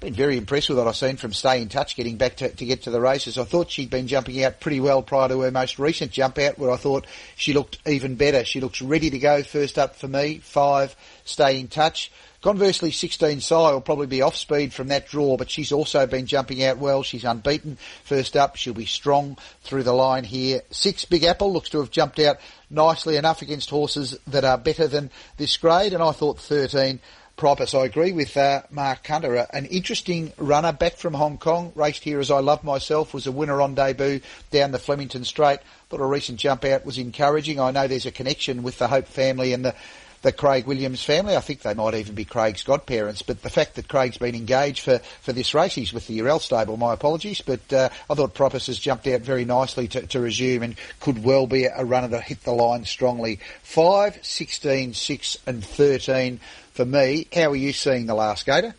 been 0.00 0.14
very 0.14 0.36
impressed 0.36 0.68
with 0.68 0.78
what 0.78 0.86
I've 0.86 0.96
seen 0.96 1.16
from 1.16 1.32
Stay 1.32 1.60
in 1.60 1.68
Touch 1.68 1.96
getting 1.96 2.16
back 2.16 2.36
to, 2.36 2.48
to 2.48 2.64
get 2.64 2.82
to 2.82 2.90
the 2.90 3.00
races. 3.00 3.36
I 3.36 3.44
thought 3.44 3.70
she'd 3.70 3.90
been 3.90 4.06
jumping 4.06 4.44
out 4.44 4.60
pretty 4.60 4.78
well 4.78 5.02
prior 5.02 5.28
to 5.28 5.40
her 5.40 5.50
most 5.50 5.78
recent 5.78 6.12
jump 6.12 6.38
out 6.38 6.58
where 6.58 6.70
I 6.70 6.76
thought 6.76 7.06
she 7.34 7.52
looked 7.52 7.78
even 7.84 8.14
better. 8.14 8.44
She 8.44 8.60
looks 8.60 8.80
ready 8.80 9.10
to 9.10 9.18
go 9.18 9.42
first 9.42 9.76
up 9.76 9.96
for 9.96 10.06
me. 10.06 10.38
Five, 10.38 10.94
Stay 11.24 11.58
in 11.58 11.66
Touch. 11.66 12.12
Conversely, 12.40 12.92
16 12.92 13.40
Psy 13.40 13.72
will 13.72 13.80
probably 13.80 14.06
be 14.06 14.22
off 14.22 14.36
speed 14.36 14.72
from 14.72 14.86
that 14.88 15.08
draw, 15.08 15.36
but 15.36 15.50
she's 15.50 15.72
also 15.72 16.06
been 16.06 16.26
jumping 16.26 16.62
out 16.62 16.78
well. 16.78 17.02
She's 17.02 17.24
unbeaten. 17.24 17.78
First 18.04 18.36
up, 18.36 18.54
she'll 18.54 18.74
be 18.74 18.86
strong 18.86 19.36
through 19.62 19.82
the 19.82 19.92
line 19.92 20.22
here. 20.22 20.62
Six 20.70 21.04
Big 21.04 21.24
Apple 21.24 21.52
looks 21.52 21.70
to 21.70 21.80
have 21.80 21.90
jumped 21.90 22.20
out 22.20 22.38
nicely 22.70 23.16
enough 23.16 23.42
against 23.42 23.70
horses 23.70 24.16
that 24.28 24.44
are 24.44 24.56
better 24.56 24.86
than 24.86 25.10
this 25.36 25.56
grade, 25.56 25.92
and 25.92 26.02
I 26.02 26.12
thought 26.12 26.38
13 26.38 27.00
Propus. 27.38 27.72
I 27.72 27.84
agree 27.84 28.10
with 28.10 28.36
uh, 28.36 28.62
Mark 28.68 29.06
Hunter. 29.06 29.36
An 29.36 29.64
interesting 29.66 30.32
runner 30.38 30.72
back 30.72 30.96
from 30.96 31.14
Hong 31.14 31.38
Kong. 31.38 31.72
Raced 31.76 32.02
here 32.02 32.18
as 32.18 32.32
I 32.32 32.40
love 32.40 32.64
myself. 32.64 33.14
Was 33.14 33.28
a 33.28 33.32
winner 33.32 33.62
on 33.62 33.76
debut 33.76 34.20
down 34.50 34.72
the 34.72 34.78
Flemington 34.78 35.24
Straight. 35.24 35.60
Thought 35.88 36.00
a 36.00 36.04
recent 36.04 36.40
jump 36.40 36.64
out 36.64 36.84
was 36.84 36.98
encouraging. 36.98 37.60
I 37.60 37.70
know 37.70 37.86
there's 37.86 38.06
a 38.06 38.10
connection 38.10 38.64
with 38.64 38.78
the 38.78 38.88
Hope 38.88 39.06
family 39.06 39.52
and 39.52 39.64
the 39.64 39.74
the 40.22 40.32
Craig 40.32 40.66
Williams 40.66 41.04
family. 41.04 41.36
I 41.36 41.40
think 41.40 41.62
they 41.62 41.74
might 41.74 41.94
even 41.94 42.16
be 42.16 42.24
Craig's 42.24 42.64
godparents. 42.64 43.22
But 43.22 43.42
the 43.42 43.50
fact 43.50 43.76
that 43.76 43.86
Craig's 43.86 44.18
been 44.18 44.34
engaged 44.34 44.80
for, 44.80 44.98
for 44.98 45.32
this 45.32 45.54
race, 45.54 45.74
he's 45.74 45.92
with 45.92 46.08
the 46.08 46.18
Urell 46.18 46.40
stable, 46.40 46.76
my 46.76 46.92
apologies. 46.92 47.40
But 47.40 47.72
uh, 47.72 47.88
I 48.10 48.14
thought 48.14 48.34
Propus 48.34 48.66
has 48.66 48.80
jumped 48.80 49.06
out 49.06 49.20
very 49.20 49.44
nicely 49.44 49.86
to, 49.88 50.06
to 50.08 50.18
resume 50.20 50.64
and 50.64 50.74
could 50.98 51.22
well 51.22 51.46
be 51.46 51.66
a 51.66 51.84
runner 51.84 52.08
to 52.08 52.20
hit 52.20 52.42
the 52.42 52.52
line 52.52 52.84
strongly. 52.84 53.38
5, 53.62 54.18
16, 54.20 54.94
6 54.94 55.38
and 55.46 55.64
13 55.64 56.40
for 56.78 56.84
me. 56.84 57.26
How 57.34 57.50
are 57.50 57.56
you 57.56 57.72
seeing 57.72 58.06
the 58.06 58.14
last 58.14 58.46
gator? 58.46 58.72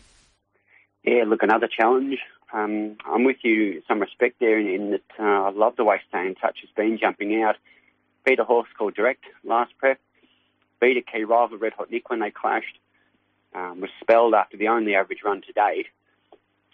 Yeah, 1.04 1.24
look, 1.26 1.42
another 1.42 1.68
challenge. 1.68 2.18
Um, 2.50 2.96
I'm 3.06 3.24
with 3.24 3.36
you 3.42 3.72
in 3.72 3.82
some 3.86 4.00
respect 4.00 4.40
there 4.40 4.58
in, 4.58 4.68
in 4.68 4.90
that 4.92 5.02
uh, 5.18 5.22
I 5.22 5.50
love 5.50 5.76
the 5.76 5.84
way 5.84 6.00
Stay 6.08 6.26
in 6.26 6.34
Touch 6.34 6.58
has 6.62 6.70
been 6.74 6.98
jumping 6.98 7.42
out. 7.42 7.56
Beat 8.24 8.38
a 8.38 8.44
horse 8.44 8.68
called 8.76 8.94
Direct 8.94 9.22
last 9.44 9.72
prep 9.78 10.00
beat 10.80 10.96
a 10.96 11.02
key 11.02 11.24
rival, 11.24 11.58
Red 11.58 11.74
Hot 11.74 11.90
Nick, 11.90 12.08
when 12.08 12.20
they 12.20 12.30
clashed. 12.30 12.78
Um, 13.54 13.80
was 13.80 13.90
spelled 14.00 14.32
after 14.32 14.56
the 14.56 14.68
only 14.68 14.94
average 14.94 15.18
run 15.24 15.42
to 15.42 15.52
date. 15.52 15.86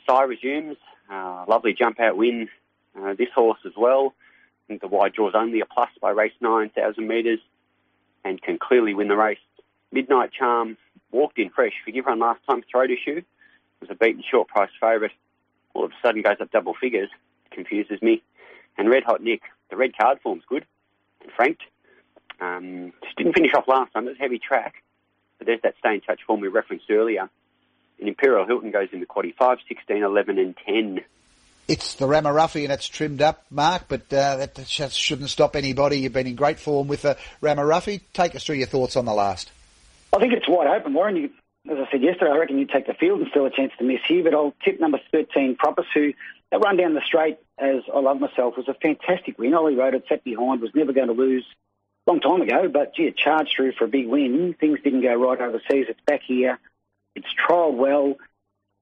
Psy 0.07 0.23
resumes. 0.23 0.77
Uh, 1.11 1.45
lovely 1.49 1.75
jump 1.77 1.99
out 1.99 2.17
win. 2.17 2.49
Uh, 2.97 3.15
this 3.15 3.29
horse 3.35 3.59
as 3.67 3.73
well. 3.77 4.15
I 4.15 4.69
think 4.69 4.81
the 4.81 4.89
wide 4.89 5.13
draw's 5.13 5.35
only 5.35 5.61
a 5.61 5.67
plus 5.67 5.89
by 6.01 6.11
race 6.11 6.35
9,000 6.41 7.07
metres 7.07 7.41
and 8.25 8.41
can 8.41 8.59
clearly 8.59 8.95
win 8.95 9.09
the 9.09 9.17
race. 9.17 9.39
Midnight 9.91 10.31
Charm 10.33 10.77
walked 11.17 11.39
in 11.39 11.51
fresh. 11.51 11.73
Forgive 11.85 12.07
run 12.07 12.21
last 12.21 12.41
time, 12.49 12.63
throat 12.71 12.91
issue. 12.91 13.23
Was 13.81 13.91
a 13.91 13.95
beaten 13.95 14.23
short 14.29 14.49
price 14.49 14.71
favourite. 14.81 15.13
All 15.75 15.85
of 15.85 15.91
a 15.91 15.95
sudden 16.07 16.23
goes 16.23 16.37
up 16.41 16.51
double 16.51 16.75
figures. 16.81 17.11
Confuses 17.51 18.01
me. 18.03 18.23
And 18.79 18.89
Red 18.89 19.05
Hot 19.05 19.23
Nick, 19.23 19.43
the 19.71 19.77
red 19.77 19.97
card 19.97 20.19
form's 20.23 20.45
good 20.49 20.65
and 21.23 21.31
franked. 21.33 21.63
Um, 22.41 22.93
just 23.03 23.17
didn't 23.17 23.35
finish 23.35 23.53
off 23.57 23.67
last 23.67 23.93
time. 23.93 24.07
It 24.07 24.11
was 24.11 24.19
heavy 24.19 24.39
track. 24.39 24.83
But 25.39 25.47
there's 25.47 25.61
that 25.63 25.75
stay 25.79 25.95
in 25.95 26.01
touch 26.03 26.21
form 26.27 26.41
we 26.41 26.49
referenced 26.49 26.91
earlier. 26.91 27.29
And 27.99 28.09
Imperial 28.09 28.47
Hilton 28.47 28.71
goes 28.71 28.89
into 28.93 29.07
quaddy 29.07 29.35
5, 29.35 29.59
16, 29.69 30.03
11 30.03 30.39
and 30.39 30.55
10. 30.67 31.01
It's 31.69 31.95
the 31.95 32.07
Ramaruffi 32.07 32.63
and 32.63 32.73
it's 32.73 32.87
trimmed 32.87 33.23
up, 33.23 33.45
Mark, 33.51 33.85
but 33.89 34.13
uh, 34.13 34.37
that 34.37 34.67
shouldn't 34.69 35.31
stop 35.31 35.57
anybody. 35.57 35.99
You've 35.99 36.13
been 36.13 36.29
in 36.29 36.37
great 36.37 36.61
form 36.61 36.87
with 36.87 37.03
the 37.03 37.17
Ramaruffi. 37.43 38.03
Take 38.13 38.35
us 38.37 38.45
through 38.45 38.57
your 38.57 38.69
thoughts 38.69 38.97
on 38.97 39.05
the 39.05 39.15
last. 39.15 39.51
I 40.17 40.19
think 40.19 40.33
it's 40.33 40.49
wide 40.49 40.67
open, 40.67 40.95
Warren. 40.95 41.17
You, 41.17 41.31
as 41.71 41.77
I 41.77 41.91
said 41.91 42.03
yesterday, 42.03 42.31
I 42.31 42.39
reckon 42.39 42.59
you 42.59 42.67
take 42.67 42.87
the 42.87 42.95
field 42.95 43.21
and 43.21 43.29
still 43.31 43.45
a 43.45 43.51
chance 43.51 43.73
to 43.79 43.85
miss 43.85 44.01
here, 44.09 44.25
but 44.25 44.35
I'll 44.35 44.55
tip 44.65 44.81
number 44.81 44.99
13, 45.13 45.57
Propus, 45.57 45.85
who 45.93 46.15
that 46.51 46.61
run 46.61 46.79
down 46.79 46.95
the 46.95 47.03
straight, 47.05 47.39
as 47.59 47.83
I 47.93 48.01
love 48.01 48.19
myself, 48.19 48.57
was 48.57 48.67
a 48.69 48.75
fantastic 48.75 49.39
win. 49.39 49.53
Ollie 49.53 49.75
rode 49.75 49.95
it, 49.95 50.05
sat 50.09 50.25
behind, 50.25 50.63
was 50.63 50.75
never 50.75 50.95
going 50.95 51.09
to 51.09 51.13
lose 51.13 51.45
long 52.07 52.21
time 52.21 52.41
ago, 52.41 52.69
but 52.69 52.95
gee, 52.95 53.05
it 53.05 53.17
charged 53.17 53.53
through 53.55 53.73
for 53.73 53.85
a 53.85 53.89
big 53.89 54.07
win. 54.07 54.55
Things 54.59 54.79
didn't 54.83 55.03
go 55.03 55.15
right 55.15 55.41
overseas. 55.41 55.87
It's 55.89 56.01
back 56.07 56.23
here. 56.27 56.59
It's 57.15 57.27
trialled 57.47 57.77
well. 57.77 58.17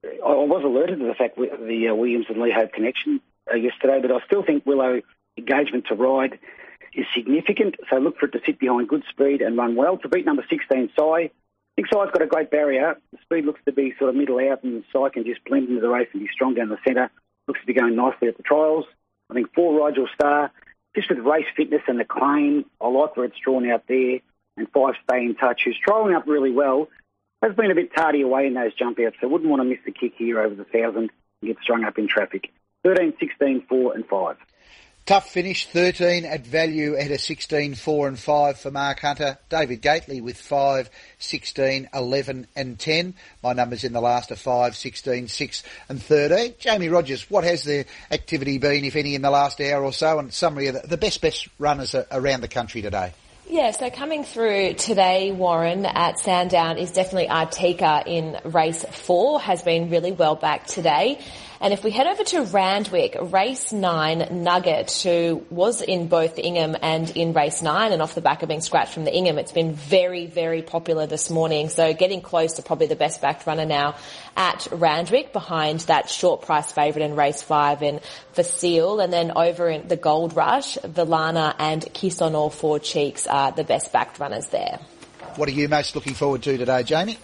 I 0.04 0.28
was 0.28 0.62
alerted 0.62 0.98
to 0.98 1.06
the 1.06 1.14
fact 1.14 1.36
the 1.36 1.88
uh, 1.88 1.94
Williams 1.94 2.26
and 2.28 2.40
Lee 2.40 2.52
Hope 2.52 2.72
connection 2.72 3.20
uh, 3.50 3.56
yesterday, 3.56 4.00
but 4.02 4.12
I 4.12 4.24
still 4.26 4.44
think 4.44 4.66
Willow 4.66 5.00
engagement 5.38 5.86
to 5.88 5.94
ride 5.94 6.38
is 6.94 7.06
significant. 7.14 7.76
So 7.90 7.98
look 7.98 8.18
for 8.18 8.26
it 8.26 8.32
to 8.32 8.40
sit 8.44 8.58
behind 8.58 8.88
good 8.88 9.04
speed 9.10 9.42
and 9.42 9.56
run 9.56 9.76
well. 9.76 9.98
To 9.98 10.08
beat 10.08 10.26
number 10.26 10.44
16, 10.48 10.90
Psy. 10.96 11.02
I 11.02 11.30
think 11.76 11.88
Psy's 11.88 12.10
got 12.12 12.22
a 12.22 12.26
great 12.26 12.50
barrier. 12.50 12.96
The 13.12 13.18
speed 13.22 13.44
looks 13.44 13.60
to 13.66 13.72
be 13.72 13.94
sort 13.98 14.10
of 14.10 14.16
middle 14.16 14.38
out, 14.38 14.62
and 14.62 14.84
Psy 14.92 15.08
can 15.08 15.24
just 15.24 15.44
blend 15.44 15.68
into 15.68 15.80
the 15.80 15.88
race 15.88 16.08
and 16.12 16.22
be 16.22 16.28
strong 16.32 16.54
down 16.54 16.68
the 16.68 16.78
centre. 16.86 17.10
Looks 17.48 17.60
to 17.60 17.66
be 17.66 17.74
going 17.74 17.96
nicely 17.96 18.28
at 18.28 18.36
the 18.36 18.42
trials. 18.42 18.84
I 19.30 19.34
think 19.34 19.52
four 19.54 19.84
Rigel 19.84 20.08
Star 20.14 20.52
just 20.94 21.08
with 21.08 21.18
race 21.18 21.46
fitness 21.56 21.82
and 21.88 21.98
the 21.98 22.04
claim, 22.04 22.64
I 22.80 22.88
like 22.88 23.16
where 23.16 23.26
it's 23.26 23.38
drawn 23.38 23.68
out 23.68 23.84
there. 23.88 24.20
And 24.56 24.70
five, 24.72 24.94
stay 25.02 25.24
in 25.24 25.34
touch, 25.34 25.62
who's 25.64 25.76
trolling 25.76 26.14
up 26.14 26.28
really 26.28 26.52
well. 26.52 26.88
Has 27.42 27.56
been 27.56 27.72
a 27.72 27.74
bit 27.74 27.94
tardy 27.94 28.22
away 28.22 28.46
in 28.46 28.54
those 28.54 28.72
jump 28.74 28.98
outs, 29.00 29.16
so 29.20 29.28
wouldn't 29.28 29.50
want 29.50 29.60
to 29.60 29.68
miss 29.68 29.80
the 29.84 29.90
kick 29.90 30.14
here 30.16 30.40
over 30.40 30.54
the 30.54 30.64
thousand 30.64 31.10
and 31.42 31.48
get 31.48 31.56
strung 31.60 31.84
up 31.84 31.98
in 31.98 32.06
traffic. 32.06 32.52
13, 32.84 33.14
16, 33.18 33.66
4 33.68 33.94
and 33.94 34.06
5. 34.06 34.36
Tough 35.06 35.28
finish, 35.28 35.66
13 35.66 36.24
at 36.24 36.46
value 36.46 36.96
at 36.96 37.10
a 37.10 37.18
16, 37.18 37.74
4 37.74 38.08
and 38.08 38.18
5 38.18 38.58
for 38.58 38.70
Mark 38.70 39.00
Hunter. 39.00 39.36
David 39.50 39.82
Gately 39.82 40.22
with 40.22 40.38
5, 40.38 40.88
16, 41.18 41.90
11 41.92 42.46
and 42.56 42.78
10. 42.78 43.14
My 43.42 43.52
numbers 43.52 43.84
in 43.84 43.92
the 43.92 44.00
last 44.00 44.32
are 44.32 44.36
5, 44.36 44.74
16, 44.74 45.28
6 45.28 45.62
and 45.90 46.02
13. 46.02 46.54
Jamie 46.58 46.88
Rogers, 46.88 47.30
what 47.30 47.44
has 47.44 47.64
the 47.64 47.84
activity 48.10 48.56
been, 48.56 48.86
if 48.86 48.96
any, 48.96 49.14
in 49.14 49.20
the 49.20 49.30
last 49.30 49.60
hour 49.60 49.84
or 49.84 49.92
so? 49.92 50.18
And 50.18 50.32
summary 50.32 50.68
of 50.68 50.88
the, 50.88 50.96
best, 50.96 51.20
best 51.20 51.48
runners 51.58 51.94
around 52.10 52.40
the 52.40 52.48
country 52.48 52.80
today. 52.80 53.12
Yeah, 53.46 53.72
so 53.72 53.90
coming 53.90 54.24
through 54.24 54.72
today, 54.72 55.30
Warren, 55.30 55.84
at 55.84 56.18
Sandown 56.18 56.78
is 56.78 56.92
definitely 56.92 57.28
Artika 57.28 58.06
in 58.06 58.38
race 58.50 58.86
four, 58.90 59.38
has 59.38 59.62
been 59.62 59.90
really 59.90 60.12
well 60.12 60.34
back 60.34 60.66
today. 60.66 61.18
And 61.60 61.72
if 61.72 61.84
we 61.84 61.90
head 61.90 62.06
over 62.06 62.24
to 62.24 62.42
Randwick, 62.42 63.16
race 63.20 63.72
nine, 63.72 64.42
Nugget, 64.42 64.90
who 65.02 65.44
was 65.50 65.80
in 65.82 66.08
both 66.08 66.38
Ingham 66.38 66.76
and 66.82 67.08
in 67.16 67.32
race 67.32 67.62
nine 67.62 67.92
and 67.92 68.02
off 68.02 68.14
the 68.14 68.20
back 68.20 68.42
of 68.42 68.48
being 68.48 68.60
scratched 68.60 68.92
from 68.92 69.04
the 69.04 69.14
Ingham, 69.14 69.38
it's 69.38 69.52
been 69.52 69.72
very, 69.74 70.26
very 70.26 70.62
popular 70.62 71.06
this 71.06 71.30
morning. 71.30 71.68
So 71.68 71.94
getting 71.94 72.20
close 72.20 72.54
to 72.54 72.62
probably 72.62 72.88
the 72.88 72.96
best 72.96 73.20
backed 73.20 73.46
runner 73.46 73.66
now 73.66 73.94
at 74.36 74.66
Randwick 74.72 75.32
behind 75.32 75.80
that 75.80 76.10
short 76.10 76.42
price 76.42 76.72
favourite 76.72 77.04
in 77.04 77.16
race 77.16 77.42
five 77.42 77.82
in 77.82 78.00
Facile. 78.32 79.00
And 79.00 79.12
then 79.12 79.32
over 79.36 79.68
in 79.68 79.88
the 79.88 79.96
Gold 79.96 80.34
Rush, 80.36 80.76
Villana 80.78 81.54
and 81.58 81.82
Kiss 81.94 82.20
on 82.20 82.34
All 82.34 82.50
Four 82.50 82.78
Cheeks 82.78 83.26
are 83.26 83.52
the 83.52 83.64
best 83.64 83.92
backed 83.92 84.18
runners 84.18 84.48
there. 84.48 84.80
What 85.36 85.48
are 85.48 85.52
you 85.52 85.68
most 85.68 85.96
looking 85.96 86.14
forward 86.14 86.42
to 86.44 86.56
today, 86.56 86.84
Jamie? 86.84 87.18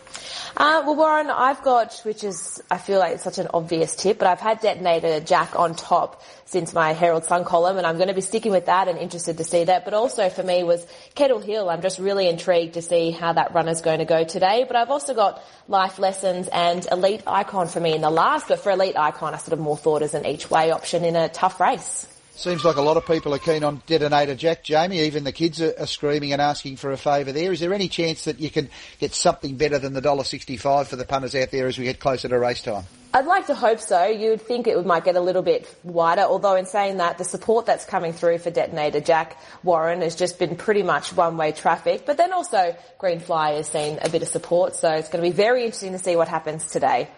Uh, 0.56 0.82
well, 0.84 0.96
Warren, 0.96 1.30
I've 1.30 1.62
got, 1.62 2.00
which 2.02 2.24
is, 2.24 2.60
I 2.68 2.76
feel 2.76 2.98
like 2.98 3.14
it's 3.14 3.22
such 3.22 3.38
an 3.38 3.46
obvious 3.54 3.94
tip, 3.94 4.18
but 4.18 4.26
I've 4.26 4.40
had 4.40 4.60
Detonator 4.60 5.20
Jack 5.20 5.56
on 5.56 5.76
top 5.76 6.20
since 6.44 6.74
my 6.74 6.92
Herald 6.92 7.24
Sun 7.24 7.44
column, 7.44 7.78
and 7.78 7.86
I'm 7.86 7.96
going 7.96 8.08
to 8.08 8.14
be 8.14 8.20
sticking 8.20 8.50
with 8.50 8.66
that 8.66 8.88
and 8.88 8.98
interested 8.98 9.38
to 9.38 9.44
see 9.44 9.62
that. 9.64 9.84
But 9.84 9.94
also 9.94 10.28
for 10.28 10.42
me 10.42 10.64
was 10.64 10.84
Kettle 11.14 11.38
Hill. 11.38 11.70
I'm 11.70 11.82
just 11.82 12.00
really 12.00 12.28
intrigued 12.28 12.74
to 12.74 12.82
see 12.82 13.12
how 13.12 13.32
that 13.34 13.54
runner's 13.54 13.80
going 13.80 14.00
to 14.00 14.04
go 14.04 14.24
today. 14.24 14.64
But 14.66 14.74
I've 14.74 14.90
also 14.90 15.14
got 15.14 15.40
Life 15.68 16.00
Lessons 16.00 16.48
and 16.48 16.84
Elite 16.90 17.22
Icon 17.28 17.68
for 17.68 17.78
me 17.78 17.94
in 17.94 18.00
the 18.00 18.10
last, 18.10 18.48
but 18.48 18.58
for 18.58 18.72
Elite 18.72 18.96
Icon, 18.98 19.34
I 19.34 19.36
sort 19.36 19.52
of 19.52 19.60
more 19.60 19.76
thought 19.76 20.02
as 20.02 20.14
an 20.14 20.26
each 20.26 20.50
way 20.50 20.72
option 20.72 21.04
in 21.04 21.14
a 21.14 21.28
tough 21.28 21.60
race. 21.60 22.08
Seems 22.34 22.64
like 22.64 22.76
a 22.76 22.82
lot 22.82 22.96
of 22.96 23.06
people 23.06 23.34
are 23.34 23.38
keen 23.38 23.64
on 23.64 23.82
Detonator 23.86 24.34
Jack, 24.34 24.64
Jamie. 24.64 25.00
Even 25.00 25.24
the 25.24 25.32
kids 25.32 25.60
are, 25.60 25.74
are 25.78 25.86
screaming 25.86 26.32
and 26.32 26.40
asking 26.40 26.76
for 26.76 26.90
a 26.90 26.96
favour 26.96 27.32
there. 27.32 27.52
Is 27.52 27.60
there 27.60 27.74
any 27.74 27.88
chance 27.88 28.24
that 28.24 28.40
you 28.40 28.50
can 28.50 28.70
get 28.98 29.12
something 29.12 29.56
better 29.56 29.78
than 29.78 29.92
the 29.92 30.00
$1.65 30.00 30.86
for 30.86 30.96
the 30.96 31.04
punters 31.04 31.34
out 31.34 31.50
there 31.50 31.66
as 31.66 31.76
we 31.76 31.84
get 31.84 32.00
closer 32.00 32.28
to 32.28 32.38
race 32.38 32.62
time? 32.62 32.84
I'd 33.12 33.26
like 33.26 33.48
to 33.48 33.54
hope 33.54 33.80
so. 33.80 34.06
You'd 34.06 34.40
think 34.40 34.68
it 34.68 34.86
might 34.86 35.04
get 35.04 35.16
a 35.16 35.20
little 35.20 35.42
bit 35.42 35.68
wider, 35.82 36.22
although 36.22 36.54
in 36.54 36.64
saying 36.64 36.98
that, 36.98 37.18
the 37.18 37.24
support 37.24 37.66
that's 37.66 37.84
coming 37.84 38.12
through 38.12 38.38
for 38.38 38.50
Detonator 38.50 39.00
Jack 39.00 39.36
Warren 39.64 40.00
has 40.02 40.14
just 40.14 40.38
been 40.38 40.54
pretty 40.54 40.84
much 40.84 41.12
one-way 41.12 41.50
traffic. 41.50 42.06
But 42.06 42.18
then 42.18 42.32
also 42.32 42.76
Green 42.98 43.18
Fly 43.18 43.54
has 43.54 43.66
seen 43.66 43.98
a 44.00 44.08
bit 44.08 44.22
of 44.22 44.28
support, 44.28 44.76
so 44.76 44.92
it's 44.92 45.08
going 45.08 45.24
to 45.24 45.28
be 45.28 45.34
very 45.34 45.64
interesting 45.64 45.92
to 45.92 45.98
see 45.98 46.14
what 46.14 46.28
happens 46.28 46.70
today. 46.70 47.08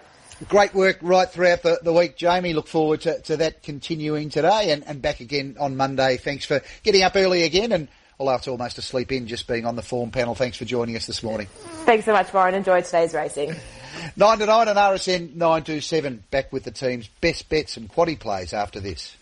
Great 0.49 0.75
work 0.75 0.99
right 1.03 1.29
throughout 1.29 1.63
the, 1.63 1.79
the 1.83 1.93
week, 1.93 2.17
Jamie. 2.17 2.53
Look 2.53 2.67
forward 2.67 3.03
to, 3.03 3.21
to 3.23 3.37
that 3.39 3.63
continuing 3.63 4.29
today 4.29 4.71
and, 4.71 4.85
and 4.87 5.01
back 5.01 5.21
again 5.21 5.57
on 5.61 5.77
Monday. 5.77 6.17
Thanks 6.17 6.45
for 6.45 6.61
getting 6.83 7.03
up 7.03 7.15
early 7.15 7.45
again 7.45 7.73
and 7.73 7.89
although 8.19 8.35
it's 8.35 8.49
almost 8.49 8.79
a 8.79 8.83
sleep 8.83 9.13
in 9.13 9.27
just 9.27 9.47
being 9.49 9.67
on 9.67 9.77
the 9.77 9.83
form 9.83 10.11
panel. 10.11 10.35
Thanks 10.35 10.57
for 10.57 10.65
joining 10.65 10.97
us 10.97 11.07
this 11.07 11.23
morning. 11.23 11.49
Thanks 11.85 12.05
so 12.05 12.13
much, 12.13 12.33
Warren. 12.33 12.55
Enjoy 12.55 12.81
today's 12.83 13.15
racing. 13.15 13.55
9 14.17 14.39
to 14.39 14.47
9 14.47 14.69
and 14.69 14.79
RSN 14.79 15.35
927 15.35 16.25
back 16.31 16.53
with 16.53 16.65
the 16.65 16.71
team's 16.71 17.09
best 17.21 17.49
bets 17.49 17.77
and 17.77 17.89
quaddy 17.89 18.19
plays 18.19 18.53
after 18.53 18.81
this. 18.81 19.11